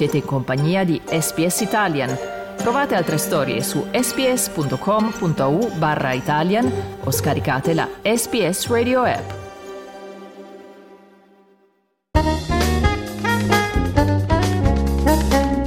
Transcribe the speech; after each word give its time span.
Siete 0.00 0.16
in 0.16 0.24
compagnia 0.24 0.82
di 0.82 0.98
SPS 1.04 1.60
Italian. 1.60 2.16
Trovate 2.56 2.94
altre 2.94 3.18
storie 3.18 3.62
su 3.62 3.84
sps.com.au 3.92 5.72
barra 5.76 6.14
Italian 6.14 6.72
o 7.04 7.10
scaricate 7.10 7.74
la 7.74 7.86
SPS 8.00 8.68
Radio 8.68 9.02
app. 9.02 9.30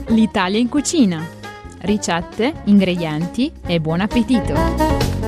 L'Italia 0.07 0.57
in 0.57 0.67
cucina. 0.67 1.23
Ricette, 1.81 2.61
ingredienti 2.63 3.51
e 3.67 3.79
buon 3.79 3.99
appetito! 3.99 5.22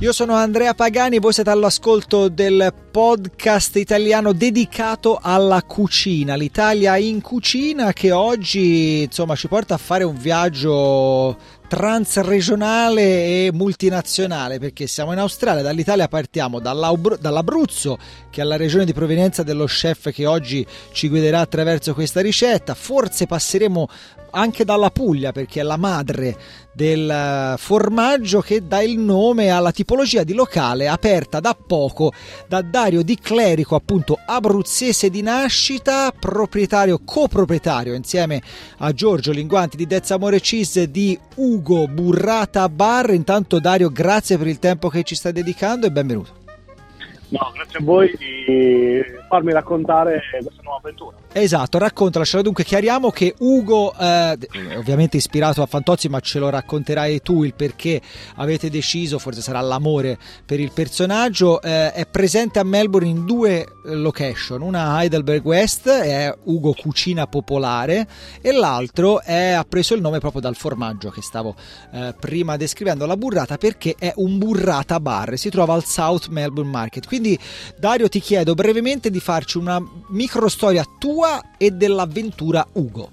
Io 0.00 0.12
sono 0.12 0.32
Andrea 0.32 0.72
Pagani, 0.72 1.18
voi 1.18 1.34
siete 1.34 1.50
all'ascolto 1.50 2.30
del 2.30 2.72
podcast 2.90 3.76
italiano 3.76 4.32
dedicato 4.32 5.18
alla 5.20 5.62
cucina, 5.62 6.36
l'Italia 6.36 6.96
in 6.96 7.20
cucina 7.20 7.92
che 7.92 8.10
oggi 8.10 9.02
insomma 9.02 9.36
ci 9.36 9.46
porta 9.46 9.74
a 9.74 9.76
fare 9.76 10.04
un 10.04 10.16
viaggio 10.16 11.36
transregionale 11.70 13.46
e 13.46 13.50
multinazionale 13.52 14.58
perché 14.58 14.88
siamo 14.88 15.12
in 15.12 15.20
Australia, 15.20 15.62
dall'Italia 15.62 16.08
partiamo 16.08 16.58
dall'Abruzzo 16.58 17.96
che 18.28 18.40
è 18.40 18.44
la 18.44 18.56
regione 18.56 18.84
di 18.84 18.92
provenienza 18.92 19.44
dello 19.44 19.66
chef 19.66 20.10
che 20.10 20.26
oggi 20.26 20.66
ci 20.90 21.08
guiderà 21.08 21.38
attraverso 21.38 21.94
questa 21.94 22.20
ricetta, 22.22 22.74
forse 22.74 23.26
passeremo 23.26 23.88
anche 24.32 24.64
dalla 24.64 24.90
Puglia 24.90 25.30
perché 25.30 25.60
è 25.60 25.62
la 25.62 25.76
madre 25.76 26.36
del 26.72 27.10
eh, 27.10 27.54
formaggio 27.56 28.40
che 28.40 28.66
dà 28.66 28.80
il 28.80 28.98
nome 28.98 29.50
alla 29.50 29.72
tipologia 29.72 30.22
di 30.22 30.34
locale 30.34 30.88
aperta 30.88 31.40
da 31.40 31.54
poco 31.54 32.12
da 32.46 32.62
Dario 32.62 33.02
Di 33.02 33.18
Clerico, 33.18 33.74
appunto 33.74 34.18
abruzzese 34.24 35.10
di 35.10 35.22
nascita, 35.22 36.12
proprietario, 36.12 37.00
coproprietario 37.04 37.94
insieme 37.94 38.40
a 38.78 38.92
Giorgio 38.92 39.32
Linguanti 39.32 39.76
di 39.76 39.86
Dezza 39.86 40.14
Amore 40.14 40.40
Cheese 40.40 40.90
di 40.90 41.18
Ugo 41.36 41.59
Burrata 41.60 42.68
Bar. 42.68 43.10
Intanto 43.10 43.60
Dario, 43.60 43.90
grazie 43.90 44.38
per 44.38 44.46
il 44.46 44.58
tempo 44.58 44.88
che 44.88 45.02
ci 45.02 45.14
stai 45.14 45.32
dedicando 45.32 45.86
e 45.86 45.90
benvenuto. 45.92 46.39
No, 47.30 47.52
grazie 47.54 47.78
a 47.78 47.82
voi 47.82 48.12
di 48.18 49.02
farmi 49.28 49.52
raccontare 49.52 50.20
questa 50.42 50.62
nuova 50.62 50.78
avventura. 50.78 51.16
Esatto, 51.32 51.78
raccontala. 51.78 52.24
Dunque, 52.42 52.64
chiariamo 52.64 53.10
che 53.10 53.34
Ugo, 53.38 53.94
eh, 53.96 54.36
ovviamente 54.76 55.16
ispirato 55.16 55.62
a 55.62 55.66
Fantozzi, 55.66 56.08
ma 56.08 56.18
ce 56.18 56.40
lo 56.40 56.48
racconterai 56.48 57.22
tu 57.22 57.44
il 57.44 57.54
perché 57.54 58.00
avete 58.34 58.68
deciso, 58.68 59.20
forse 59.20 59.40
sarà 59.42 59.60
l'amore 59.60 60.18
per 60.44 60.58
il 60.58 60.72
personaggio. 60.72 61.62
Eh, 61.62 61.92
è 61.92 62.06
presente 62.06 62.58
a 62.58 62.64
Melbourne 62.64 63.08
in 63.08 63.24
due 63.24 63.64
location: 63.84 64.62
una 64.62 64.94
a 64.94 65.02
Heidelberg 65.02 65.44
West, 65.44 65.88
è 65.88 66.34
Ugo 66.44 66.74
Cucina 66.74 67.28
Popolare, 67.28 68.08
e 68.40 68.50
l'altro 68.50 69.22
è, 69.22 69.50
ha 69.50 69.64
preso 69.64 69.94
il 69.94 70.00
nome 70.00 70.18
proprio 70.18 70.40
dal 70.40 70.56
formaggio 70.56 71.10
che 71.10 71.22
stavo 71.22 71.54
eh, 71.92 72.12
prima 72.18 72.56
descrivendo, 72.56 73.06
la 73.06 73.16
burrata, 73.16 73.56
perché 73.56 73.94
è 73.96 74.12
un 74.16 74.36
burrata 74.38 74.98
bar. 74.98 75.38
Si 75.38 75.48
trova 75.48 75.74
al 75.74 75.84
South 75.84 76.26
Melbourne 76.26 76.72
Market. 76.72 77.06
Quindi, 77.06 77.19
Dario, 77.76 78.08
ti 78.08 78.20
chiedo 78.20 78.54
brevemente 78.54 79.10
di 79.10 79.20
farci 79.20 79.58
una 79.58 79.80
micro 80.08 80.48
storia 80.48 80.84
tua 80.98 81.40
e 81.58 81.70
dell'avventura 81.70 82.66
Ugo. 82.72 83.10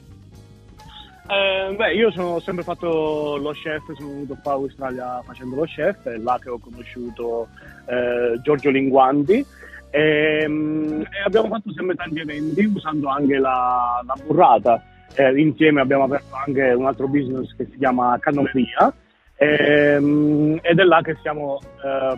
Eh, 1.30 1.76
beh, 1.76 1.94
io 1.94 2.10
sono 2.12 2.40
sempre 2.40 2.64
fatto 2.64 3.36
lo 3.36 3.52
chef, 3.52 3.84
sono 3.98 4.10
venuto 4.10 4.38
qua 4.42 4.56
in 4.56 4.64
Australia 4.64 5.22
facendo 5.26 5.56
lo 5.56 5.64
chef, 5.64 6.08
è 6.08 6.18
là 6.18 6.40
che 6.42 6.50
ho 6.50 6.58
conosciuto 6.58 7.50
eh, 7.86 8.40
Giorgio 8.42 8.70
Linguanti 8.70 9.46
e, 9.90 10.42
ehm, 10.44 11.02
e, 11.02 11.22
abbiamo 11.26 11.50
fatto 11.50 11.72
sempre 11.74 11.96
tanti 11.96 12.20
eventi 12.20 12.64
usando 12.64 13.10
anche 13.10 13.38
la, 13.40 14.02
la 14.06 14.16
burrata. 14.26 14.82
Eh, 15.16 15.40
insieme 15.40 15.82
abbiamo 15.82 16.04
aperto 16.04 16.36
anche 16.46 16.62
un 16.72 16.86
altro 16.86 17.08
business 17.08 17.56
che 17.56 17.66
si 17.72 17.78
chiama 17.78 18.18
Cannoleria 18.20 18.94
ehm, 19.36 20.60
ed 20.62 20.80
è 20.80 20.84
là 20.84 21.02
che, 21.02 21.18
siamo, 21.22 21.60
eh, 21.84 22.18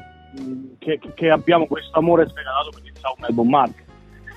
che, 0.78 1.00
che 1.14 1.30
abbiamo 1.30 1.68
questo 1.68 1.98
amore 2.00 2.28
sfegatato 2.28 2.70
per 2.72 2.82
il 2.86 2.92
South 2.96 3.20
Melbourne 3.20 3.52
Market. 3.52 3.86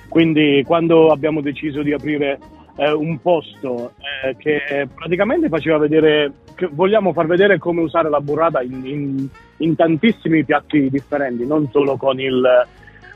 Quindi 0.09 0.63
quando 0.65 1.11
abbiamo 1.11 1.41
deciso 1.41 1.81
di 1.81 1.91
aprire 1.93 2.39
eh, 2.75 2.91
un 2.91 3.19
posto 3.19 3.93
eh, 4.23 4.35
che 4.37 4.87
praticamente 4.93 5.49
faceva 5.49 5.77
vedere, 5.77 6.31
vogliamo 6.71 7.13
far 7.13 7.27
vedere 7.27 7.57
come 7.57 7.81
usare 7.81 8.09
la 8.09 8.21
burrata 8.21 8.61
in, 8.61 8.85
in, 8.85 9.27
in 9.57 9.75
tantissimi 9.75 10.43
piatti 10.43 10.89
differenti, 10.89 11.45
non 11.45 11.69
solo 11.71 11.97
con 11.97 12.19
il, 12.19 12.43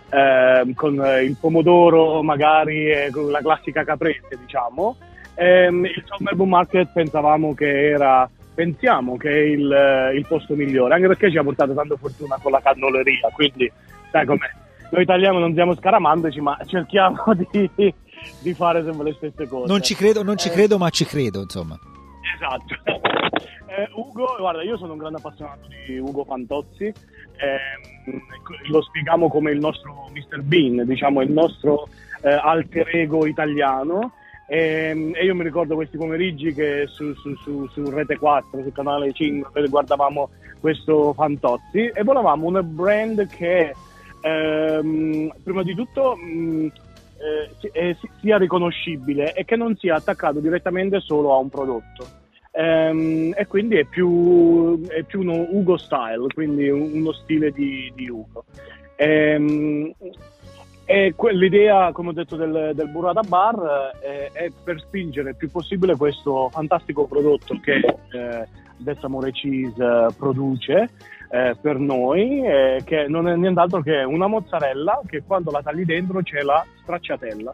eh, 0.09 0.73
con 0.75 0.93
il 1.23 1.37
pomodoro 1.39 2.23
magari 2.23 3.09
con 3.11 3.29
la 3.29 3.39
classica 3.39 3.83
caprese 3.83 4.37
diciamo. 4.39 4.95
Ehm, 5.35 5.85
il 5.85 6.03
South 6.05 6.21
Melbourne 6.21 6.55
Market 6.55 6.89
pensavamo 6.93 7.53
che 7.53 7.89
era 7.89 8.27
pensiamo 8.57 9.17
che 9.17 9.29
è 9.29 9.43
il, 9.45 10.11
il, 10.15 10.25
posto 10.27 10.55
migliore, 10.55 10.95
anche 10.95 11.05
perché 11.05 11.29
ci 11.29 11.37
ha 11.37 11.43
portato 11.43 11.75
tanta 11.75 11.95
fortuna 11.95 12.39
con 12.41 12.51
la 12.51 12.59
cannoleria, 12.59 13.29
quindi 13.31 13.71
sai 14.09 14.25
com'è 14.25 14.49
noi 14.89 15.03
italiani 15.03 15.39
non 15.39 15.53
siamo 15.53 15.75
scaramandoci, 15.75 16.39
ma 16.39 16.57
cerchiamo 16.65 17.23
di, 17.51 17.69
di, 18.39 18.53
fare 18.53 18.83
sempre 18.83 19.05
le 19.05 19.13
stesse 19.13 19.47
cose. 19.47 19.71
Non 19.71 19.81
ci 19.81 19.95
credo, 19.95 20.23
non 20.23 20.37
ci 20.37 20.49
credo, 20.49 20.77
ma 20.77 20.89
ci 20.89 21.05
credo, 21.05 21.41
insomma. 21.41 21.77
Esatto. 22.35 22.75
Eh, 23.69 23.89
Ugo, 23.93 24.37
guarda, 24.39 24.63
io 24.63 24.77
sono 24.77 24.93
un 24.93 24.97
grande 24.97 25.17
appassionato 25.17 25.67
di 25.85 25.99
Ugo 25.99 26.23
Fantozzi, 26.23 26.85
eh, 26.85 26.93
lo 28.69 28.81
spieghiamo 28.81 29.27
come 29.27 29.51
il 29.51 29.59
nostro 29.59 30.09
Mr. 30.13 30.41
Bean, 30.41 30.85
diciamo 30.85 31.21
il 31.21 31.29
nostro 31.29 31.89
eh, 32.21 32.31
alter 32.31 32.87
ego 32.95 33.27
italiano. 33.27 34.13
E, 34.47 35.11
e, 35.13 35.25
io 35.25 35.35
mi 35.35 35.43
ricordo 35.43 35.75
questi 35.75 35.97
pomeriggi 35.97 36.53
che 36.53 36.85
su, 36.87 37.13
su, 37.15 37.35
su, 37.35 37.67
su 37.67 37.89
Rete 37.89 38.17
4, 38.17 38.61
sul 38.61 38.71
canale 38.71 39.11
5, 39.11 39.67
guardavamo 39.67 40.29
questo 40.59 41.13
Fantozzi 41.13 41.91
e 41.93 42.03
volevamo 42.03 42.47
un 42.47 42.61
brand 42.63 43.27
che 43.27 43.73
ehm, 44.21 45.33
prima 45.43 45.63
di 45.63 45.75
tutto 45.75 46.15
mh, 46.15 46.71
eh, 47.73 47.97
sia 48.21 48.37
riconoscibile 48.37 49.33
e 49.33 49.43
che 49.45 49.55
non 49.55 49.75
sia 49.75 49.95
attaccato 49.95 50.39
direttamente 50.39 50.99
solo 50.99 51.33
a 51.33 51.37
un 51.37 51.49
prodotto. 51.49 52.25
Ehm, 52.51 53.33
e 53.35 53.45
quindi 53.47 53.77
è 53.77 53.83
più, 53.83 54.81
è 54.87 55.03
più, 55.03 55.21
uno 55.21 55.45
Ugo 55.49 55.77
style, 55.77 56.27
quindi 56.33 56.69
uno 56.69 57.11
stile 57.11 57.51
di, 57.51 57.91
di 57.95 58.09
Ugo. 58.09 58.45
Ehm, 58.95 59.93
e 60.89 61.13
l'idea, 61.33 61.91
come 61.91 62.09
ho 62.09 62.13
detto, 62.13 62.37
del, 62.37 62.71
del 62.73 62.87
Burrata 62.87 63.19
Bar 63.19 63.91
eh, 64.01 64.29
è 64.31 64.49
per 64.63 64.79
spingere 64.79 65.31
il 65.31 65.35
più 65.35 65.51
possibile 65.51 65.97
questo 65.97 66.47
fantastico 66.49 67.05
prodotto 67.05 67.59
che 67.61 67.75
eh, 67.75 68.47
Desamore 68.77 69.31
Cheese 69.31 70.07
produce 70.17 70.89
eh, 71.29 71.57
per 71.59 71.77
noi, 71.77 72.41
eh, 72.41 72.83
che 72.85 73.05
non 73.09 73.27
è 73.27 73.35
nient'altro 73.35 73.81
che 73.81 74.03
una 74.03 74.27
mozzarella 74.27 75.01
che 75.05 75.23
quando 75.27 75.51
la 75.51 75.61
tagli 75.61 75.83
dentro 75.83 76.21
c'è 76.21 76.41
la 76.41 76.65
stracciatella. 76.81 77.53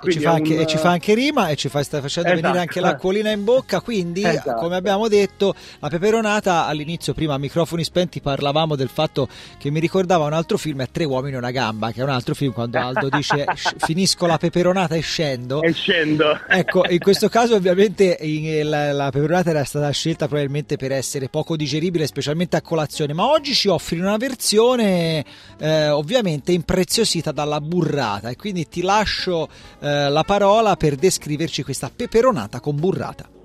E 0.00 0.12
ci, 0.12 0.24
anche, 0.24 0.54
un... 0.54 0.60
e 0.60 0.66
ci, 0.66 0.76
fa 0.76 0.90
anche, 0.90 1.14
rima 1.14 1.48
e 1.48 1.56
ci 1.56 1.68
fa, 1.68 1.82
sta 1.82 2.00
facendo 2.00 2.28
esatto. 2.28 2.42
venire 2.42 2.60
anche 2.60 2.80
l'acquolina 2.80 3.30
in 3.30 3.44
bocca. 3.44 3.80
Quindi, 3.80 4.22
esatto. 4.24 4.54
come 4.54 4.76
abbiamo 4.76 5.08
detto, 5.08 5.54
la 5.80 5.88
peperonata 5.88 6.66
all'inizio, 6.66 7.14
prima 7.14 7.34
a 7.34 7.38
microfoni 7.38 7.82
spenti, 7.82 8.20
parlavamo 8.20 8.76
del 8.76 8.88
fatto 8.88 9.28
che 9.58 9.70
mi 9.70 9.80
ricordava 9.80 10.26
un 10.26 10.32
altro 10.32 10.56
film, 10.56 10.86
Tre 10.90 11.04
uomini 11.04 11.34
e 11.34 11.38
una 11.38 11.50
gamba, 11.50 11.90
che 11.90 12.00
è 12.00 12.02
un 12.02 12.10
altro 12.10 12.34
film 12.34 12.52
quando 12.52 12.78
Aldo 12.78 13.08
dice 13.08 13.44
finisco 13.78 14.26
la 14.26 14.38
peperonata 14.38 14.94
e 14.94 15.00
scendo. 15.00 15.62
E 15.62 15.72
scendo. 15.72 16.38
Ecco, 16.48 16.84
in 16.88 16.98
questo 16.98 17.28
caso, 17.28 17.54
ovviamente, 17.54 18.16
in, 18.20 18.68
la, 18.68 18.92
la 18.92 19.10
peperonata 19.10 19.50
era 19.50 19.64
stata 19.64 19.90
scelta 19.90 20.26
probabilmente 20.26 20.76
per 20.76 20.92
essere 20.92 21.28
poco 21.28 21.56
digeribile, 21.56 22.06
specialmente 22.06 22.56
a 22.56 22.62
colazione. 22.62 23.12
Ma 23.12 23.28
oggi 23.28 23.54
ci 23.54 23.68
offri 23.68 23.98
una 23.98 24.16
versione 24.16 25.24
eh, 25.58 25.88
ovviamente 25.88 26.52
impreziosita 26.52 27.32
dalla 27.32 27.60
burrata. 27.60 28.30
E 28.30 28.36
quindi 28.36 28.68
ti 28.68 28.82
lascio 28.82 29.48
eh, 29.80 30.08
la 30.08 30.22
parola 30.24 30.76
per 30.76 30.96
descriverci 30.96 31.62
questa 31.62 31.90
peperonata 31.94 32.60
con 32.60 32.76
burrata. 32.76 33.37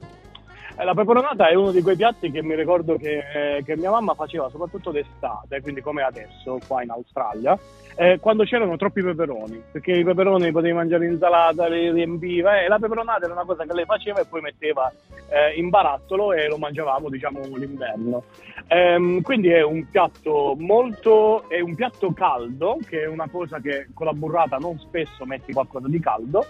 Eh, 0.83 0.85
la 0.85 0.93
peperonata 0.93 1.47
è 1.47 1.55
uno 1.55 1.71
di 1.71 1.81
quei 1.81 1.95
piatti 1.95 2.29
che 2.29 2.43
mi 2.43 2.55
ricordo 2.55 2.97
che, 2.97 3.61
che 3.63 3.77
mia 3.77 3.89
mamma 3.89 4.13
faceva 4.13 4.49
soprattutto 4.49 4.91
d'estate, 4.91 5.61
quindi 5.61 5.79
come 5.79 6.03
adesso 6.03 6.59
qua 6.67 6.83
in 6.83 6.91
Australia, 6.91 7.57
eh, 7.95 8.19
quando 8.19 8.43
c'erano 8.43 8.75
troppi 8.75 9.01
peperoni, 9.01 9.63
perché 9.71 9.93
i 9.93 10.03
peperoni 10.03 10.51
potevi 10.51 10.73
mangiare 10.73 11.05
in 11.05 11.13
insalata, 11.13 11.67
li 11.67 11.89
riempiva 11.89 12.59
e 12.61 12.67
la 12.67 12.79
peperonata 12.79 13.23
era 13.23 13.33
una 13.33 13.45
cosa 13.45 13.63
che 13.63 13.73
lei 13.73 13.85
faceva 13.85 14.19
e 14.19 14.25
poi 14.25 14.41
metteva 14.41 14.91
eh, 15.29 15.57
in 15.57 15.69
barattolo 15.69 16.33
e 16.33 16.47
lo 16.47 16.57
mangiavamo 16.57 17.09
diciamo 17.09 17.39
l'inverno. 17.55 18.23
Ehm, 18.67 19.21
quindi 19.21 19.49
è 19.49 19.63
un 19.63 19.87
piatto 19.89 20.55
molto, 20.57 21.47
è 21.47 21.61
un 21.61 21.75
piatto 21.75 22.11
caldo, 22.11 22.77
che 22.85 23.03
è 23.03 23.07
una 23.07 23.29
cosa 23.29 23.59
che 23.59 23.87
con 23.93 24.07
la 24.07 24.13
burrata 24.13 24.57
non 24.57 24.77
spesso 24.79 25.25
metti 25.25 25.53
qualcosa 25.53 25.87
di 25.87 25.99
caldo, 25.99 26.45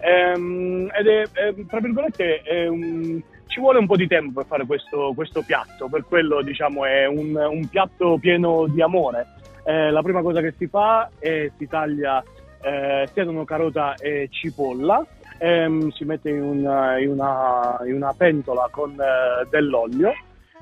Ehm, 0.00 0.90
ed 0.96 1.06
è, 1.06 1.22
è, 1.32 1.54
tra 1.66 1.80
virgolette, 1.80 2.42
è 2.42 2.66
un, 2.66 3.20
ci 3.46 3.60
vuole 3.60 3.78
un 3.78 3.86
po' 3.86 3.96
di 3.96 4.06
tempo 4.06 4.40
per 4.40 4.46
fare 4.46 4.66
questo, 4.66 5.12
questo 5.14 5.42
piatto, 5.42 5.88
per 5.88 6.04
quello 6.04 6.42
diciamo 6.42 6.84
è 6.84 7.06
un, 7.06 7.34
un 7.34 7.68
piatto 7.68 8.18
pieno 8.18 8.66
di 8.66 8.82
amore. 8.82 9.26
Eh, 9.64 9.90
la 9.90 10.02
prima 10.02 10.22
cosa 10.22 10.40
che 10.40 10.54
si 10.56 10.66
fa 10.66 11.08
è 11.18 11.50
si 11.56 11.66
taglia 11.66 12.22
eh, 12.62 13.08
sedano, 13.12 13.44
carota 13.44 13.94
e 13.94 14.28
cipolla, 14.30 15.04
ehm, 15.38 15.90
si 15.90 16.04
mette 16.04 16.30
in 16.30 16.42
una, 16.42 16.98
in 16.98 17.10
una, 17.10 17.78
in 17.86 17.94
una 17.94 18.12
pentola 18.16 18.68
con 18.70 18.92
eh, 18.92 19.46
dell'olio 19.50 20.12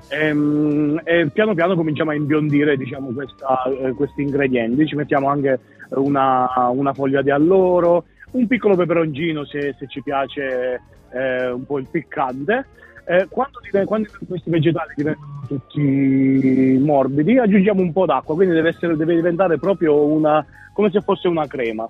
ehm, 0.09 1.01
e 1.03 1.29
piano 1.31 1.53
piano 1.53 1.75
cominciamo 1.75 2.11
a 2.11 2.15
imbiondire 2.15 2.77
diciamo, 2.77 3.11
questa, 3.13 3.63
eh, 3.63 3.91
questi 3.93 4.21
ingredienti. 4.21 4.87
Ci 4.87 4.95
mettiamo 4.95 5.29
anche 5.29 5.59
una, 5.89 6.69
una 6.71 6.93
foglia 6.93 7.21
di 7.21 7.31
alloro, 7.31 8.05
un 8.37 8.47
piccolo 8.47 8.75
peperoncino 8.75 9.45
se, 9.45 9.75
se 9.77 9.87
ci 9.87 10.01
piace 10.01 10.81
eh, 11.11 11.49
un 11.51 11.65
po' 11.65 11.79
il 11.79 11.87
piccante. 11.89 12.67
Eh, 13.07 13.27
quando, 13.29 13.59
quando, 13.85 14.09
questi 14.27 14.49
vegetali 14.49 14.93
diventano 14.95 15.43
tutti 15.47 16.79
morbidi, 16.81 17.37
aggiungiamo 17.37 17.81
un 17.81 17.93
po' 17.93 18.05
d'acqua, 18.05 18.35
quindi 18.35 18.55
deve, 18.55 18.69
essere, 18.69 18.95
deve 18.95 19.15
diventare 19.15 19.57
proprio 19.57 20.05
una, 20.05 20.43
come 20.73 20.89
se 20.91 21.01
fosse 21.01 21.27
una 21.27 21.47
crema. 21.47 21.87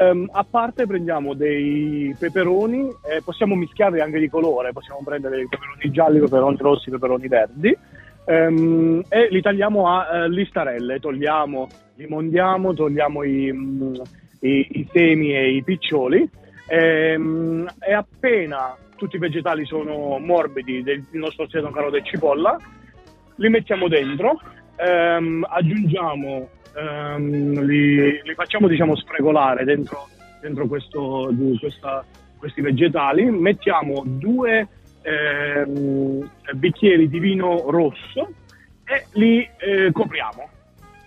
Um, 0.00 0.28
a 0.30 0.44
parte 0.48 0.86
prendiamo 0.86 1.34
dei 1.34 2.14
peperoni, 2.16 2.88
eh, 3.10 3.20
possiamo 3.24 3.56
mischiarli 3.56 4.00
anche 4.00 4.20
di 4.20 4.28
colore, 4.28 4.72
possiamo 4.72 5.00
prendere 5.04 5.36
dei 5.36 5.48
peperoni 5.48 5.90
gialli, 5.90 6.20
peperoni 6.20 6.56
rossi, 6.60 6.90
peperoni 6.90 7.26
verdi 7.26 7.76
um, 8.28 9.02
e 9.08 9.28
li 9.30 9.40
tagliamo 9.40 9.88
a 9.88 10.24
uh, 10.24 10.28
listarelle, 10.28 11.00
togliamo, 11.00 11.66
li 11.96 12.06
mondiamo, 12.06 12.74
togliamo 12.74 13.24
i, 13.24 13.50
um, 13.50 14.00
i, 14.40 14.66
i 14.70 14.88
semi 14.92 15.34
e 15.34 15.50
i 15.50 15.62
piccioli 15.62 16.28
ehm, 16.66 17.68
e 17.80 17.92
appena 17.92 18.76
tutti 18.96 19.16
i 19.16 19.20
vegetali 19.20 19.64
sono 19.64 20.18
morbidi 20.18 20.82
del 20.82 21.04
nostro 21.12 21.48
sedano, 21.48 21.72
carota 21.72 21.96
e 21.96 22.02
cipolla, 22.02 22.58
li 23.36 23.48
mettiamo 23.48 23.88
dentro, 23.88 24.40
ehm, 24.76 25.46
aggiungiamo, 25.48 26.48
ehm, 26.76 27.60
li, 27.60 28.20
li, 28.22 28.34
facciamo 28.34 28.66
diciamo 28.66 28.96
sfregolare 28.96 29.64
dentro, 29.64 30.08
dentro 30.40 30.66
questo, 30.66 31.32
questa, 31.60 32.04
questi 32.36 32.60
vegetali, 32.60 33.30
mettiamo 33.30 34.02
due 34.04 34.66
ehm, 35.02 36.28
bicchieri 36.54 37.08
di 37.08 37.18
vino 37.20 37.70
rosso 37.70 38.32
e 38.84 39.06
li 39.12 39.48
eh, 39.58 39.90
copriamo. 39.92 40.50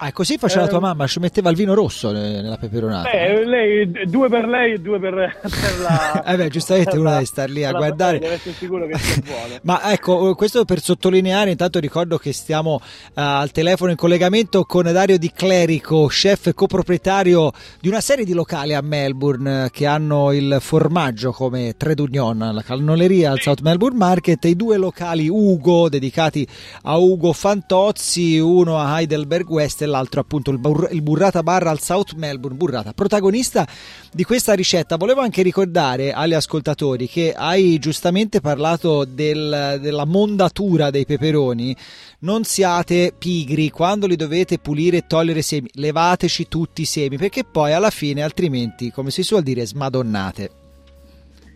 Ah, 0.03 0.11
così 0.13 0.39
faceva 0.39 0.65
eh, 0.65 0.67
tua 0.67 0.79
mamma, 0.79 1.05
ci 1.05 1.19
metteva 1.19 1.51
il 1.51 1.55
vino 1.55 1.75
rosso 1.75 2.11
nella 2.11 2.57
peperonata. 2.57 3.07
Beh, 3.07 3.45
lei, 3.45 3.91
due 4.07 4.29
per 4.29 4.47
lei 4.47 4.73
e 4.73 4.79
due 4.79 4.99
per, 4.99 5.13
per 5.39 5.79
la... 5.79 6.23
eh 6.25 6.37
beh, 6.37 6.49
giustamente 6.49 6.97
uno 6.97 7.11
deve 7.11 7.25
star 7.25 7.47
lì 7.51 7.63
a 7.63 7.71
guardare. 7.71 8.17
Deve 8.17 8.33
essere 8.33 8.55
sicuro 8.55 8.87
che 8.87 8.97
sia 8.97 9.21
buono. 9.23 9.59
Ma 9.61 9.91
ecco, 9.91 10.33
questo 10.33 10.65
per 10.65 10.81
sottolineare, 10.81 11.51
intanto 11.51 11.77
ricordo 11.77 12.17
che 12.17 12.33
stiamo 12.33 12.81
uh, 12.81 13.11
al 13.13 13.51
telefono 13.51 13.91
in 13.91 13.95
collegamento 13.95 14.63
con 14.63 14.91
Dario 14.91 15.19
Di 15.19 15.31
Clerico, 15.31 16.07
chef 16.07 16.51
coproprietario 16.55 17.51
di 17.79 17.87
una 17.87 18.01
serie 18.01 18.25
di 18.25 18.33
locali 18.33 18.73
a 18.73 18.81
Melbourne 18.81 19.69
che 19.71 19.85
hanno 19.85 20.31
il 20.31 20.57
formaggio 20.61 21.31
come 21.31 21.75
Trade 21.77 22.01
Union, 22.01 22.39
la 22.39 22.63
calnoleria 22.63 23.33
al 23.33 23.39
South 23.39 23.61
Melbourne 23.61 23.99
Market, 23.99 24.43
e 24.45 24.49
i 24.49 24.55
due 24.55 24.77
locali 24.77 25.29
Ugo, 25.29 25.89
dedicati 25.89 26.47
a 26.85 26.97
Ugo 26.97 27.33
Fantozzi, 27.33 28.39
uno 28.39 28.79
a 28.79 28.97
Heidelberg 28.97 29.47
West 29.47 29.89
l'altro 29.91 30.21
appunto 30.21 30.49
il, 30.49 30.57
bur- 30.57 30.91
il 30.91 31.03
burrata 31.03 31.43
barra 31.43 31.69
al 31.69 31.79
South 31.79 32.13
Melbourne 32.15 32.57
burrata. 32.57 32.93
Protagonista 32.93 33.67
di 34.11 34.23
questa 34.23 34.53
ricetta, 34.53 34.97
volevo 34.97 35.21
anche 35.21 35.43
ricordare 35.43 36.11
agli 36.11 36.33
ascoltatori 36.33 37.07
che 37.07 37.33
hai 37.33 37.77
giustamente 37.77 38.41
parlato 38.41 39.05
del, 39.05 39.77
della 39.79 40.05
mondatura 40.05 40.89
dei 40.89 41.05
peperoni. 41.05 41.75
Non 42.21 42.43
siate 42.43 43.13
pigri 43.15 43.69
quando 43.69 44.07
li 44.07 44.15
dovete 44.15 44.57
pulire 44.57 44.97
e 44.97 45.07
togliere 45.07 45.39
i 45.39 45.43
semi, 45.43 45.69
levateci 45.73 46.47
tutti 46.47 46.81
i 46.81 46.85
semi 46.85 47.17
perché 47.17 47.43
poi 47.43 47.73
alla 47.73 47.91
fine 47.91 48.23
altrimenti, 48.23 48.91
come 48.91 49.11
si 49.11 49.21
suol 49.21 49.43
dire, 49.43 49.65
smadonnate 49.65 50.51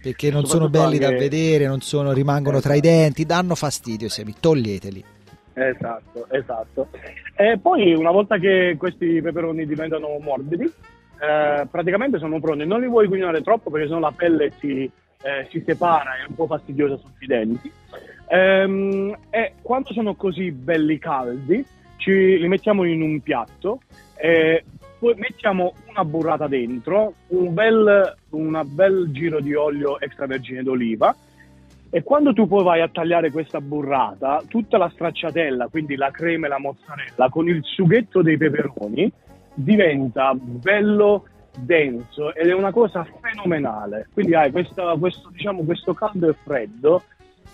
perché 0.05 0.29
non 0.29 0.45
sono 0.45 0.69
belli 0.69 0.99
da 0.99 1.09
vedere, 1.09 1.65
non 1.65 1.81
sono, 1.81 2.11
rimangono 2.11 2.61
tra 2.61 2.75
i 2.75 2.79
denti, 2.79 3.25
danno 3.25 3.55
fastidio 3.55 4.05
i 4.05 4.11
semi, 4.11 4.35
toglieteli. 4.39 5.14
Esatto, 5.55 6.27
esatto. 6.31 6.89
E 7.33 7.57
poi 7.57 7.93
una 7.93 8.11
volta 8.11 8.37
che 8.37 8.75
questi 8.77 9.21
peperoni 9.21 9.65
diventano 9.65 10.17
morbidi, 10.21 10.65
eh, 10.65 11.65
praticamente 11.71 12.19
sono 12.19 12.39
pronti. 12.41 12.65
Non 12.65 12.81
li 12.81 12.87
vuoi 12.87 13.07
cucinare 13.07 13.41
troppo 13.41 13.71
perché 13.71 13.87
sennò 13.87 13.99
la 13.99 14.13
pelle 14.15 14.51
si, 14.59 14.83
eh, 15.23 15.47
si 15.49 15.63
separa, 15.65 16.17
è 16.17 16.27
un 16.27 16.35
po' 16.35 16.45
fastidiosa 16.45 16.97
sui 16.97 17.25
denti. 17.25 17.71
Ehm, 18.27 19.15
e 19.29 19.53
quando 19.61 19.93
sono 19.93 20.15
così 20.15 20.51
belli 20.51 20.97
caldi, 20.97 21.65
ci, 21.97 22.37
li 22.37 22.47
mettiamo 22.49 22.83
in 22.83 23.01
un 23.01 23.21
piatto 23.21 23.79
e 24.17 24.63
poi 24.99 25.15
mettiamo 25.15 25.73
una 25.89 26.03
burrata 26.03 26.47
dentro, 26.47 27.13
un 27.27 27.53
bel, 27.53 28.15
un 28.31 28.61
bel 28.65 29.07
giro 29.11 29.39
di 29.39 29.53
olio 29.53 29.99
extravergine 30.01 30.63
d'oliva 30.63 31.15
e 31.89 32.03
quando 32.03 32.33
tu 32.33 32.47
poi 32.47 32.63
vai 32.63 32.81
a 32.81 32.89
tagliare 32.89 33.31
questa 33.31 33.61
burrata, 33.61 34.43
tutta 34.47 34.77
la 34.77 34.89
stracciatella, 34.89 35.67
quindi 35.67 35.95
la 35.95 36.11
crema 36.11 36.47
e 36.47 36.49
la 36.49 36.59
mozzarella, 36.59 37.29
con 37.29 37.47
il 37.47 37.61
sughetto 37.63 38.21
dei 38.21 38.37
peperoni, 38.37 39.11
diventa 39.53 40.33
bello 40.35 41.25
denso 41.57 42.33
ed 42.33 42.49
è 42.49 42.53
una 42.53 42.71
cosa 42.71 43.07
fenomenale. 43.21 44.09
Quindi 44.11 44.35
hai 44.35 44.51
questa, 44.51 44.95
questo, 44.97 45.29
diciamo, 45.31 45.63
questo 45.63 45.93
caldo 45.93 46.29
e 46.29 46.35
freddo 46.43 47.03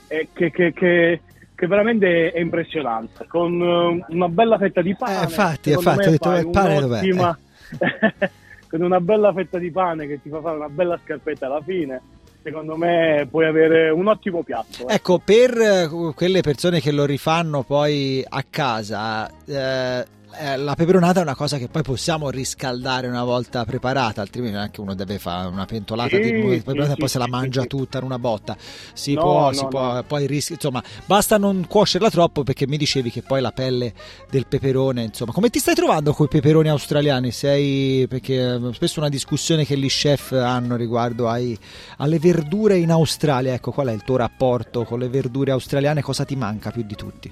eh, 0.07 0.30
che, 0.33 0.50
che, 0.50 0.74
che, 0.74 1.22
che, 1.54 1.68
veramente 1.68 2.31
è 2.31 2.39
impressionante. 2.39 3.28
Con 3.28 3.60
uh, 3.60 4.04
una 4.07 4.28
bella 4.28 4.57
fetta 4.57 4.81
di 4.81 4.95
pane. 4.95 5.19
Eh, 5.19 5.24
infatti, 5.24 5.72
infatti, 5.72 6.07
ho 6.07 6.12
detto 6.12 6.36
il 6.36 6.50
pane 6.50 6.80
dov'è? 6.80 7.04
Eh. 7.04 8.30
con 8.68 8.81
una 8.81 9.00
bella 9.00 9.33
fetta 9.33 9.60
di 9.60 9.69
pane 9.69 10.07
che 10.07 10.22
ti 10.22 10.30
fa 10.30 10.42
fare 10.42 10.57
una 10.57 10.69
bella 10.69 11.00
scarpetta 11.04 11.45
alla 11.45 11.62
fine 11.62 12.01
secondo 12.43 12.75
me 12.75 13.27
puoi 13.29 13.45
avere 13.45 13.89
un 13.89 14.07
ottimo 14.07 14.43
piatto. 14.43 14.88
Eh. 14.88 14.95
Ecco, 14.95 15.19
per 15.19 15.57
eh, 15.57 16.13
quelle 16.15 16.41
persone 16.41 16.79
che 16.79 16.91
lo 16.91 17.05
rifanno 17.05 17.63
poi 17.63 18.23
a 18.27 18.43
casa, 18.49 19.29
eh, 19.45 20.05
eh, 20.39 20.57
la 20.57 20.75
peperonata 20.75 21.19
è 21.19 21.24
una 21.24 21.36
cosa 21.36 21.57
che 21.57 21.68
poi 21.68 21.81
possiamo 21.81 22.30
riscaldare 22.30 23.07
una 23.07 23.24
volta 23.24 23.66
preparata, 23.66 24.22
altrimenti 24.22 24.57
anche 24.57 24.81
uno 24.81 24.94
deve 24.94 25.19
fare 25.19 25.48
una 25.48 25.66
pentolata 25.66 26.16
sì, 26.16 26.22
di 26.22 26.31
peperonata 26.31 26.86
sì, 26.86 26.92
e 26.92 26.95
poi 26.95 27.07
sì, 27.07 27.13
se 27.13 27.19
la 27.19 27.28
mangia 27.28 27.66
tutta 27.66 27.98
in 27.98 28.04
una 28.04 28.19
botta. 28.19 28.56
Si 28.94 29.13
no, 29.13 29.22
può, 29.22 29.45
no, 29.45 29.54
si 29.54 29.63
no. 29.63 29.68
può, 29.68 30.04
poi 30.04 30.28
rischi, 30.28 30.54
insomma, 30.54 30.83
basta 31.06 31.38
non 31.38 31.66
cuocerla 31.68 32.09
troppo 32.09 32.44
perché 32.44 32.68
mi 32.68 32.78
dicevi 32.78 33.11
che 33.11 33.21
poi 33.21 33.42
la 33.42 33.52
pelle 33.52 33.94
del 34.30 34.47
peperone, 34.47 35.04
insomma, 35.04 35.31
come 35.31 35.50
ti 35.50 35.59
stai 35.59 35.76
trovando 35.76 36.14
con 36.14 36.26
i 36.26 36.30
peperoni 36.30 36.69
australiani? 36.69 37.31
Sei 37.31 38.07
perché 38.07 38.54
eh, 38.54 38.73
spesso 38.73 39.00
una 39.00 39.09
discussione 39.09 39.66
che 39.66 39.78
gli 39.78 39.88
chef 39.88 40.31
hanno 40.31 40.76
riguardo 40.76 41.28
ai, 41.28 41.57
alle 41.97 42.19
verdure 42.19 42.78
in 42.78 42.92
Australia, 42.92 43.54
ecco, 43.54 43.71
qual 43.71 43.88
è 43.88 43.94
il 43.94 44.04
tuo 44.04 44.16
rapporto 44.16 44.83
con 44.83 45.00
le 45.00 45.09
verdure 45.09 45.52
australiane? 45.52 46.02
Cosa 46.02 46.26
ti 46.26 46.35
manca 46.35 46.71
più 46.71 46.83
di 46.83 46.95
tutti? 46.95 47.31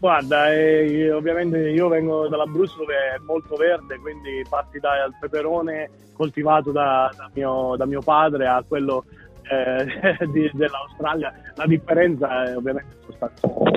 Guarda, 0.00 0.50
eh, 0.50 1.12
ovviamente 1.12 1.58
io 1.58 1.88
vengo 1.88 2.26
dall'Abruzzo 2.26 2.78
dove 2.78 2.94
è 2.94 3.18
molto 3.26 3.54
verde, 3.56 3.98
quindi 3.98 4.42
parti 4.48 4.78
dal 4.78 5.14
peperone 5.20 5.90
coltivato 6.14 6.72
da, 6.72 7.12
da, 7.14 7.30
mio, 7.34 7.74
da 7.76 7.84
mio, 7.84 8.00
padre 8.00 8.46
a 8.46 8.64
quello 8.66 9.04
eh, 9.42 10.24
di, 10.32 10.50
dell'Australia. 10.54 11.34
La 11.54 11.66
differenza 11.66 12.44
è 12.44 12.56
ovviamente 12.56 12.96
sostanziale. 13.04 13.70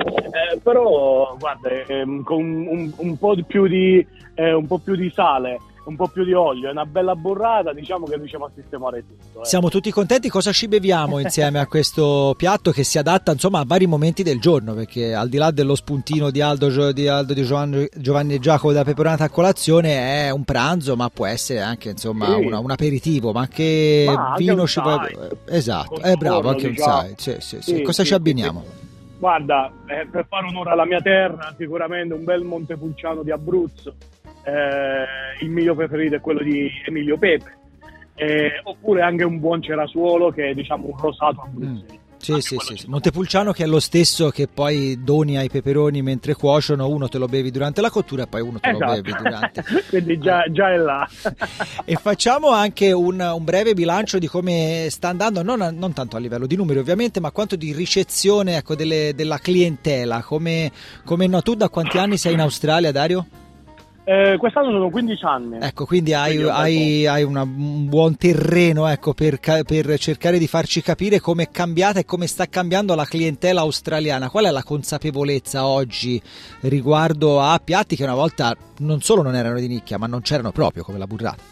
Eh, 0.54 0.60
però, 0.62 1.36
guarda, 1.38 1.68
ehm, 1.68 2.22
con 2.22 2.42
un, 2.42 2.90
un, 2.96 3.18
po 3.18 3.34
di, 3.34 4.06
eh, 4.34 4.52
un 4.54 4.66
po' 4.66 4.78
più 4.78 4.94
di 4.94 5.10
sale 5.10 5.58
un 5.84 5.96
po' 5.96 6.08
più 6.08 6.24
di 6.24 6.32
olio 6.32 6.68
e 6.68 6.70
una 6.70 6.86
bella 6.86 7.14
burrata, 7.14 7.72
diciamo 7.72 8.06
che 8.06 8.16
riusciamo 8.16 8.46
a 8.46 8.50
sistemare 8.54 9.04
tutto. 9.06 9.42
Eh. 9.42 9.44
Siamo 9.44 9.68
tutti 9.68 9.90
contenti. 9.90 10.28
Cosa 10.28 10.52
ci 10.52 10.68
beviamo 10.68 11.18
insieme 11.18 11.58
a 11.58 11.66
questo 11.66 12.34
piatto 12.36 12.70
che 12.70 12.84
si 12.84 12.98
adatta 12.98 13.32
insomma 13.32 13.60
a 13.60 13.64
vari 13.66 13.86
momenti 13.86 14.22
del 14.22 14.40
giorno? 14.40 14.74
Perché 14.74 15.14
al 15.14 15.28
di 15.28 15.36
là 15.36 15.50
dello 15.50 15.74
spuntino 15.74 16.30
di 16.30 16.40
Aldo, 16.40 16.92
di, 16.92 17.08
Aldo, 17.08 17.34
di 17.34 17.44
Giovanni, 17.44 17.88
Giovanni 17.96 18.34
e 18.34 18.38
Giacomo 18.38 18.72
da 18.72 18.84
peperonata 18.84 19.24
a 19.24 19.28
colazione, 19.28 20.26
è 20.26 20.30
un 20.30 20.44
pranzo, 20.44 20.96
ma 20.96 21.08
può 21.10 21.26
essere 21.26 21.60
anche 21.60 21.90
insomma 21.90 22.34
sì. 22.34 22.44
una, 22.44 22.58
un 22.58 22.70
aperitivo. 22.70 23.32
Ma 23.32 23.46
che 23.46 24.04
ma 24.14 24.34
vino 24.36 24.66
ci 24.66 24.80
può. 24.80 25.00
Esatto, 25.46 26.00
è 26.00 26.12
eh, 26.12 26.16
bravo, 26.16 26.48
anche 26.48 26.70
diciamo. 26.70 27.08
un 27.08 27.14
side. 27.16 27.40
Sì, 27.40 27.60
sì, 27.60 27.62
sì. 27.76 27.82
Cosa 27.82 28.04
ci 28.04 28.14
abbiniamo? 28.14 28.64
Guarda, 29.18 29.72
eh, 29.86 30.06
per 30.10 30.26
fare 30.28 30.46
onore 30.46 30.70
alla 30.70 30.84
mia 30.84 31.00
terra, 31.00 31.54
sicuramente 31.56 32.14
un 32.14 32.24
bel 32.24 32.42
Montepulciano 32.42 33.22
di 33.22 33.30
Abruzzo 33.30 33.94
eh, 34.44 35.44
il 35.44 35.50
mio 35.50 35.74
preferito 35.74 36.16
è 36.16 36.20
quello 36.20 36.42
di 36.42 36.70
Emilio 36.86 37.18
Pepe, 37.18 37.56
eh, 38.14 38.60
oppure 38.62 39.02
anche 39.02 39.24
un 39.24 39.40
buon 39.40 39.62
cerasuolo 39.62 40.30
che 40.30 40.50
è 40.50 40.54
diciamo 40.54 40.86
un 40.86 40.98
rosato 40.98 41.40
abruzzese. 41.40 41.98
Mm. 42.00 42.02
Sì, 42.24 42.40
sì, 42.40 42.56
sì, 42.58 42.76
sì. 42.78 42.88
Montepulciano 42.88 43.52
che 43.52 43.64
è 43.64 43.66
lo 43.66 43.80
stesso 43.80 44.30
che 44.30 44.48
poi 44.48 45.02
doni 45.04 45.36
ai 45.36 45.50
peperoni 45.50 46.00
mentre 46.00 46.32
cuociono, 46.32 46.88
uno 46.88 47.06
te 47.06 47.18
lo 47.18 47.26
bevi 47.26 47.50
durante 47.50 47.82
la 47.82 47.90
cottura 47.90 48.22
e 48.22 48.26
poi 48.26 48.40
uno 48.40 48.58
te 48.58 48.70
esatto. 48.70 48.86
lo 48.86 49.02
bevi 49.02 49.14
durante. 49.14 49.64
Quindi 49.90 50.18
già, 50.18 50.42
già, 50.50 50.72
è 50.72 50.76
là. 50.78 51.06
e 51.84 51.96
facciamo 51.96 52.48
anche 52.48 52.92
un, 52.92 53.20
un, 53.20 53.44
breve 53.44 53.74
bilancio 53.74 54.18
di 54.18 54.26
come 54.26 54.86
sta 54.88 55.08
andando, 55.08 55.42
non, 55.42 55.76
non, 55.78 55.92
tanto 55.92 56.16
a 56.16 56.18
livello 56.18 56.46
di 56.46 56.56
numeri 56.56 56.78
ovviamente, 56.78 57.20
ma 57.20 57.30
quanto 57.30 57.56
di 57.56 57.74
ricezione 57.74 58.56
ecco, 58.56 58.74
delle, 58.74 59.12
della 59.14 59.36
clientela. 59.36 60.22
Come, 60.22 60.72
come 61.04 61.26
no, 61.26 61.42
tu 61.42 61.54
da 61.54 61.68
quanti 61.68 61.98
anni 61.98 62.16
sei 62.16 62.32
in 62.32 62.40
Australia, 62.40 62.90
Dario? 62.90 63.26
Eh, 64.06 64.36
quest'anno 64.36 64.70
sono 64.70 64.90
15 64.90 65.24
anni. 65.24 65.58
Ecco, 65.62 65.86
quindi 65.86 66.12
hai, 66.12 66.34
quindi 66.34 66.50
hai, 66.50 67.06
hai 67.06 67.22
una, 67.22 67.42
un 67.42 67.88
buon 67.88 68.16
terreno 68.18 68.86
ecco, 68.86 69.14
per, 69.14 69.38
per, 69.40 69.98
cercare 69.98 70.38
di 70.38 70.46
farci 70.46 70.82
capire 70.82 71.20
come 71.20 71.44
è 71.44 71.50
cambiata 71.50 72.00
e 72.00 72.04
come 72.04 72.26
sta 72.26 72.46
cambiando 72.46 72.94
la 72.94 73.06
clientela 73.06 73.62
australiana. 73.62 74.28
Qual 74.28 74.44
è 74.44 74.50
la 74.50 74.62
consapevolezza 74.62 75.66
oggi 75.66 76.20
riguardo 76.62 77.40
a 77.40 77.58
piatti 77.64 77.96
che 77.96 78.04
una 78.04 78.14
volta 78.14 78.54
non 78.80 79.00
solo 79.00 79.22
non 79.22 79.34
erano 79.34 79.58
di 79.58 79.68
nicchia, 79.68 79.96
ma 79.96 80.06
non 80.06 80.20
c'erano 80.20 80.52
proprio 80.52 80.84
come 80.84 80.98
la 80.98 81.06
burrata? 81.06 81.42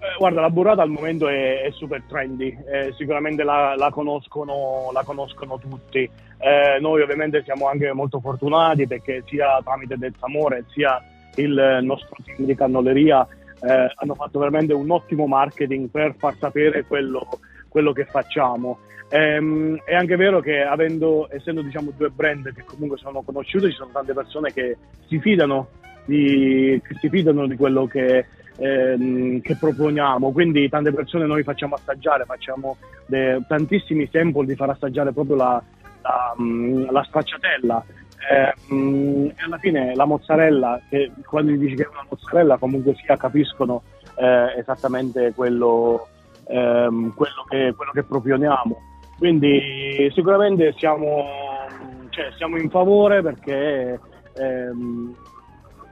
Eh, 0.00 0.16
guarda, 0.18 0.42
la 0.42 0.50
burrata 0.50 0.82
al 0.82 0.90
momento 0.90 1.28
è, 1.28 1.62
è 1.62 1.70
super 1.70 2.02
trendy, 2.06 2.56
eh, 2.70 2.92
sicuramente 2.98 3.42
la, 3.42 3.74
la, 3.74 3.88
conoscono, 3.90 4.90
la, 4.92 5.02
conoscono, 5.02 5.58
tutti. 5.58 6.00
Eh, 6.00 6.78
noi 6.78 7.00
ovviamente 7.00 7.42
siamo 7.42 7.68
anche 7.68 7.90
molto 7.94 8.20
fortunati 8.20 8.86
perché 8.86 9.24
sia 9.26 9.60
tramite 9.64 9.96
Del 9.96 10.14
Samore 10.20 10.64
sia 10.68 11.02
il 11.40 11.78
nostro 11.82 12.16
team 12.24 12.46
di 12.46 12.54
cannoleria 12.54 13.26
eh, 13.60 13.92
hanno 13.94 14.14
fatto 14.14 14.38
veramente 14.38 14.72
un 14.72 14.90
ottimo 14.90 15.26
marketing 15.26 15.88
per 15.88 16.14
far 16.18 16.36
sapere 16.38 16.84
quello, 16.84 17.26
quello 17.68 17.92
che 17.92 18.04
facciamo. 18.04 18.78
Ehm, 19.10 19.80
è 19.84 19.94
anche 19.94 20.16
vero 20.16 20.40
che 20.40 20.62
avendo, 20.62 21.28
essendo 21.30 21.62
diciamo, 21.62 21.92
due 21.96 22.10
brand 22.10 22.52
che 22.52 22.64
comunque 22.64 22.98
sono 22.98 23.22
conosciuti, 23.22 23.70
ci 23.70 23.76
sono 23.76 23.90
tante 23.92 24.12
persone 24.12 24.52
che 24.52 24.76
si 25.06 25.18
fidano 25.18 25.68
di, 26.04 26.80
che 26.86 26.94
si 27.00 27.08
fidano 27.08 27.46
di 27.46 27.56
quello 27.56 27.86
che, 27.86 28.26
ehm, 28.56 29.40
che, 29.40 29.56
proponiamo. 29.56 30.30
Quindi 30.30 30.68
tante 30.68 30.92
persone 30.92 31.26
noi 31.26 31.42
facciamo 31.42 31.74
assaggiare, 31.74 32.24
facciamo 32.24 32.76
de, 33.06 33.40
tantissimi 33.48 34.08
sample 34.12 34.46
di 34.46 34.54
far 34.54 34.70
assaggiare 34.70 35.12
proprio 35.12 35.36
la, 35.36 35.62
la, 36.02 36.34
la 36.90 37.04
stracciatella 37.04 37.84
eh, 38.30 39.34
alla 39.44 39.58
fine 39.58 39.94
la 39.94 40.04
mozzarella, 40.04 40.80
che 40.88 41.12
quando 41.24 41.52
gli 41.52 41.58
dici 41.58 41.76
che 41.76 41.84
è 41.84 41.88
una 41.88 42.06
mozzarella 42.08 42.56
comunque 42.56 42.94
sia 42.94 43.16
capiscono 43.16 43.82
eh, 44.16 44.58
esattamente 44.58 45.32
quello, 45.34 46.08
ehm, 46.48 47.14
quello, 47.14 47.44
che, 47.48 47.72
quello, 47.76 47.92
che, 47.92 48.02
proponiamo. 48.02 48.76
Quindi 49.16 50.10
sicuramente 50.12 50.74
siamo, 50.76 51.24
cioè, 52.10 52.30
siamo 52.36 52.56
in 52.56 52.70
favore 52.70 53.22
perché, 53.22 53.98
ehm, 54.34 55.14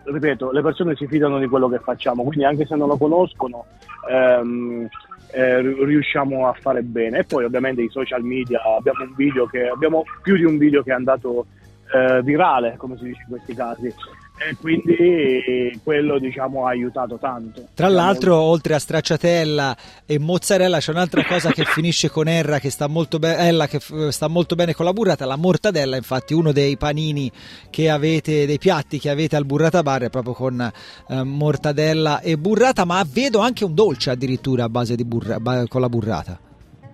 ripeto, 0.04 0.52
le 0.52 0.62
persone 0.62 0.96
si 0.96 1.06
fidano 1.06 1.38
di 1.38 1.46
quello 1.46 1.68
che 1.68 1.78
facciamo, 1.78 2.22
quindi 2.24 2.44
anche 2.44 2.66
se 2.66 2.76
non 2.76 2.88
lo 2.88 2.96
conoscono 2.96 3.64
ehm, 4.08 4.88
eh, 5.32 5.60
riusciamo 5.60 6.48
a 6.48 6.52
fare 6.52 6.82
bene. 6.82 7.18
E 7.18 7.24
poi 7.24 7.44
ovviamente 7.44 7.82
i 7.82 7.90
social 7.90 8.22
media, 8.22 8.60
abbiamo 8.62 9.04
un 9.04 9.14
video 9.14 9.46
che 9.46 9.68
abbiamo 9.68 10.04
più 10.22 10.36
di 10.36 10.44
un 10.44 10.58
video 10.58 10.82
che 10.82 10.90
è 10.90 10.94
andato 10.94 11.46
eh, 11.92 12.22
virale, 12.22 12.74
come 12.76 12.96
si 12.98 13.04
dice 13.04 13.22
in 13.22 13.28
questi 13.28 13.54
casi. 13.54 13.94
E 14.38 14.54
quindi 14.60 15.80
quello 15.82 16.18
diciamo 16.18 16.66
ha 16.66 16.68
aiutato 16.68 17.16
tanto. 17.16 17.68
Tra 17.72 17.88
l'altro, 17.88 18.36
oltre 18.36 18.74
a 18.74 18.78
stracciatella 18.78 19.74
e 20.04 20.18
mozzarella, 20.18 20.78
c'è 20.78 20.90
un'altra 20.90 21.24
cosa 21.24 21.50
che 21.52 21.64
finisce 21.64 22.10
con 22.10 22.28
Erra 22.28 22.58
che 22.58 22.68
sta 22.68 22.86
molto, 22.86 23.18
be- 23.18 23.34
Ella, 23.34 23.66
che 23.66 23.80
f- 23.80 24.08
sta 24.08 24.28
molto 24.28 24.54
bene 24.54 24.74
con 24.74 24.84
la 24.84 24.92
burrata, 24.92 25.24
la 25.24 25.36
mortadella. 25.36 25.96
Infatti, 25.96 26.34
uno 26.34 26.52
dei 26.52 26.76
panini 26.76 27.32
che 27.70 27.88
avete, 27.88 28.44
dei 28.44 28.58
piatti 28.58 28.98
che 28.98 29.08
avete 29.08 29.36
al 29.36 29.46
burrata 29.46 29.82
bar 29.82 30.02
è 30.02 30.10
proprio 30.10 30.34
con 30.34 30.60
eh, 31.08 31.22
mortadella 31.22 32.20
e 32.20 32.36
burrata, 32.36 32.84
ma 32.84 33.02
vedo 33.10 33.38
anche 33.38 33.64
un 33.64 33.74
dolce 33.74 34.10
addirittura 34.10 34.64
a 34.64 34.68
base 34.68 34.96
di 34.96 35.04
burra- 35.06 35.38
con 35.66 35.80
la 35.80 35.88
burrata. 35.88 36.38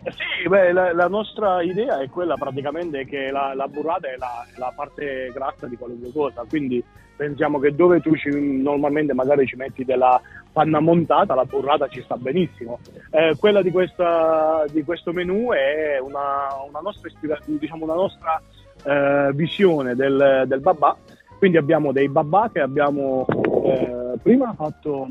Sì, 0.05 0.49
beh, 0.49 0.73
la, 0.73 0.93
la, 0.93 1.07
nostra 1.07 1.63
idea 1.63 2.01
è 2.01 2.09
quella 2.09 2.35
praticamente 2.35 3.05
che 3.05 3.31
la, 3.31 3.55
la 3.55 3.69
burrata 3.69 4.09
è 4.09 4.17
la, 4.17 4.45
la, 4.57 4.73
parte 4.75 5.31
grassa 5.33 5.69
di 5.69 5.77
qualunque 5.77 6.11
cosa, 6.13 6.45
quindi 6.49 6.83
pensiamo 7.15 7.61
che 7.61 7.73
dove 7.73 8.01
tu 8.01 8.17
ci, 8.17 8.31
normalmente 8.31 9.15
magari 9.15 9.47
ci 9.47 9.55
metti 9.55 9.85
della 9.85 10.21
panna 10.53 10.81
montata, 10.81 11.37
la 11.37 11.45
burrata 11.45 11.87
ci 11.87 12.03
sta 12.03 12.17
benissimo. 12.17 12.81
Eh, 13.11 13.37
quella 13.39 13.63
di, 13.63 13.71
questa, 13.71 14.65
di, 14.73 14.83
questo 14.83 15.13
menù 15.13 15.51
è 15.53 16.01
una, 16.01 16.49
una 16.69 16.81
nostra, 16.81 17.09
diciamo 17.45 17.85
una 17.85 17.95
nostra 17.95 18.43
eh, 18.85 19.31
visione 19.35 19.95
del, 19.95 20.45
del 20.49 20.61
babà, 20.61 20.97
quindi 21.39 21.59
abbiamo 21.59 21.93
dei 21.93 22.09
babà 22.09 22.51
che 22.53 22.61
abbiamo 22.61 23.25
eh, 23.65 24.19
prima 24.21 24.53
fatto 24.55 25.09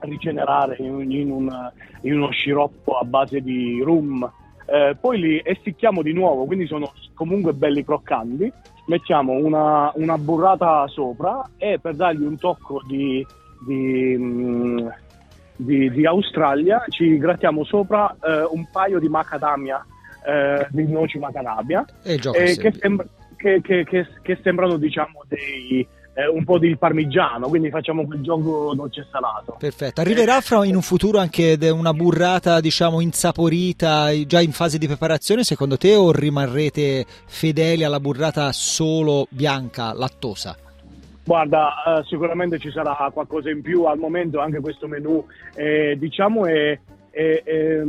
rigenerare 0.00 0.76
in, 0.78 1.10
in, 1.10 1.30
un, 1.30 1.70
in 2.02 2.14
uno 2.14 2.30
sciroppo 2.30 2.98
a 2.98 3.04
base 3.04 3.40
di 3.40 3.80
rum. 3.82 4.28
Eh, 4.66 4.96
poi 5.00 5.18
li 5.18 5.42
essicchiamo 5.44 6.02
di 6.02 6.12
nuovo, 6.12 6.44
quindi 6.44 6.66
sono 6.66 6.92
comunque 7.14 7.52
belli 7.52 7.84
croccanti. 7.84 8.52
Mettiamo 8.86 9.32
una, 9.32 9.92
una 9.96 10.18
burrata 10.18 10.86
sopra 10.88 11.48
e 11.56 11.78
per 11.80 11.94
dargli 11.94 12.22
un 12.22 12.38
tocco 12.38 12.82
di, 12.86 13.24
di, 13.66 14.16
mm, 14.18 14.88
di, 15.56 15.90
di 15.90 16.06
Australia 16.06 16.84
ci 16.88 17.18
grattiamo 17.18 17.64
sopra 17.64 18.16
eh, 18.22 18.44
un 18.50 18.68
paio 18.70 18.98
di 18.98 19.08
macadamia, 19.08 19.84
eh, 20.26 20.66
di 20.70 20.90
noci 20.90 21.18
macadamia, 21.18 21.84
eh, 22.02 22.18
che, 22.18 22.72
sembra, 22.72 23.06
che, 23.36 23.60
che, 23.62 23.84
che, 23.84 24.38
sembrano 24.42 24.76
diciamo 24.76 25.22
dei 25.28 25.86
eh, 26.14 26.26
un 26.26 26.44
po' 26.44 26.58
di 26.58 26.76
parmigiano, 26.76 27.48
quindi 27.48 27.70
facciamo 27.70 28.04
quel 28.04 28.20
gioco 28.20 28.74
dolce 28.74 29.00
e 29.00 29.06
salato. 29.10 29.56
Perfetto. 29.58 30.00
Arriverà 30.00 30.40
fra 30.40 30.64
in 30.64 30.74
un 30.74 30.82
futuro 30.82 31.18
anche 31.18 31.56
una 31.70 31.92
burrata, 31.92 32.60
diciamo, 32.60 33.00
insaporita 33.00 34.08
già 34.26 34.40
in 34.40 34.52
fase 34.52 34.78
di 34.78 34.86
preparazione, 34.86 35.44
secondo 35.44 35.76
te, 35.76 35.94
o 35.94 36.12
rimarrete 36.12 37.04
fedeli 37.26 37.84
alla 37.84 38.00
burrata 38.00 38.52
solo 38.52 39.26
bianca, 39.30 39.92
lattosa? 39.92 40.56
Guarda, 41.22 42.00
eh, 42.00 42.04
sicuramente 42.06 42.58
ci 42.58 42.70
sarà 42.70 42.96
qualcosa 43.12 43.50
in 43.50 43.62
più 43.62 43.84
al 43.84 43.98
momento, 43.98 44.40
anche 44.40 44.58
questo 44.60 44.88
menù 44.88 45.24
eh, 45.54 45.94
diciamo 45.96 46.46
è, 46.46 46.76
è, 47.10 47.42
è, 47.44 47.82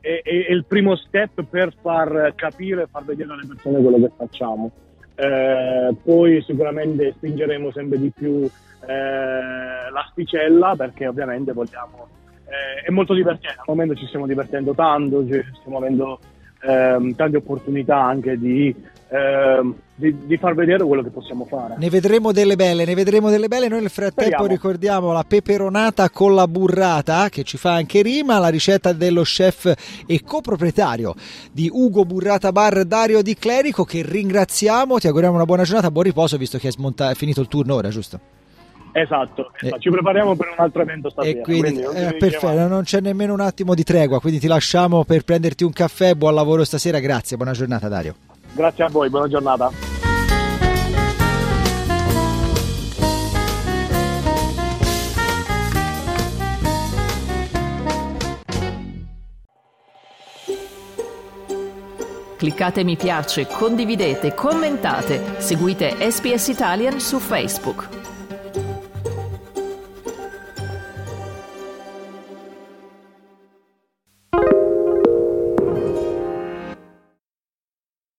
è, 0.00 0.50
il 0.50 0.64
primo 0.66 0.96
step 0.96 1.42
per 1.42 1.74
far 1.82 2.32
capire 2.34 2.82
e 2.82 2.86
far 2.90 3.04
vedere 3.04 3.32
alle 3.32 3.46
persone 3.46 3.82
quello 3.82 3.98
che 3.98 4.12
facciamo. 4.16 4.70
Eh, 5.20 5.96
poi 6.00 6.40
sicuramente 6.42 7.12
spingeremo 7.16 7.72
sempre 7.72 7.98
di 7.98 8.12
più 8.14 8.48
eh, 8.86 9.90
l'asticella 9.90 10.76
perché 10.76 11.08
ovviamente 11.08 11.52
vogliamo 11.52 12.06
eh, 12.46 12.86
è 12.86 12.90
molto 12.90 13.14
divertente. 13.14 13.58
Al 13.58 13.64
momento 13.66 13.96
ci 13.96 14.06
stiamo 14.06 14.28
divertendo 14.28 14.74
tanto 14.74 15.24
stiamo 15.58 15.78
avendo 15.78 16.20
ehm, 16.62 17.16
tante 17.16 17.36
opportunità 17.36 18.00
anche 18.00 18.38
di, 18.38 18.72
ehm, 19.08 19.74
di, 19.94 20.26
di, 20.26 20.36
far 20.36 20.54
vedere 20.54 20.84
quello 20.84 21.02
che 21.02 21.10
possiamo 21.10 21.44
fare. 21.44 21.74
Ne 21.78 21.90
vedremo 21.90 22.32
delle 22.32 22.56
belle, 22.56 22.84
ne 22.84 22.94
vedremo 22.94 23.30
delle 23.30 23.48
belle. 23.48 23.68
Noi 23.68 23.80
nel 23.80 23.90
frattempo 23.90 24.22
Speriamo. 24.22 24.46
ricordiamo 24.46 25.12
la 25.12 25.24
peperonata 25.26 26.10
con 26.10 26.34
la 26.34 26.46
burrata 26.46 27.28
che 27.28 27.42
ci 27.42 27.56
fa 27.56 27.74
anche 27.74 28.02
rima, 28.02 28.38
la 28.38 28.48
ricetta 28.48 28.92
dello 28.92 29.22
chef 29.22 29.72
e 30.06 30.22
coproprietario 30.22 31.14
di 31.50 31.68
Ugo 31.72 32.04
Burrata 32.04 32.52
Bar 32.52 32.84
Dario 32.84 33.22
Di 33.22 33.34
Clerico 33.34 33.84
che 33.84 34.02
ringraziamo, 34.02 34.98
ti 34.98 35.06
auguriamo 35.06 35.34
una 35.34 35.44
buona 35.44 35.64
giornata, 35.64 35.90
buon 35.90 36.04
riposo 36.04 36.36
visto 36.36 36.58
che 36.58 36.68
è, 36.68 36.70
smonta- 36.70 37.10
è 37.10 37.14
finito 37.14 37.40
il 37.40 37.48
turno 37.48 37.74
ora, 37.74 37.88
giusto? 37.88 38.20
Esatto, 38.92 39.52
esatto. 39.54 39.76
Eh, 39.76 39.80
ci 39.80 39.90
prepariamo 39.90 40.34
per 40.34 40.48
un 40.48 40.64
altro 40.64 40.82
evento 40.82 41.10
stasera. 41.10 41.42
Quindi, 41.42 41.82
quindi 41.82 41.98
eh, 41.98 42.16
perfetto, 42.16 42.66
non 42.66 42.82
c'è 42.82 43.00
nemmeno 43.00 43.32
un 43.32 43.40
attimo 43.40 43.74
di 43.74 43.84
tregua, 43.84 44.20
quindi 44.20 44.40
ti 44.40 44.46
lasciamo 44.46 45.04
per 45.04 45.24
prenderti 45.24 45.62
un 45.62 45.72
caffè, 45.72 46.14
buon 46.14 46.34
lavoro 46.34 46.64
stasera, 46.64 46.98
grazie, 46.98 47.36
buona 47.36 47.52
giornata 47.52 47.88
Dario. 47.88 48.14
Grazie 48.52 48.84
a 48.84 48.88
voi, 48.88 49.08
buona 49.10 49.28
giornata. 49.28 49.70
Cliccate 62.38 62.84
mi 62.84 62.96
piace, 62.96 63.48
condividete, 63.48 64.32
commentate, 64.32 65.40
seguite 65.40 65.96
SPS 66.08 66.46
Italian 66.46 67.00
su 67.00 67.18
Facebook. 67.18 67.97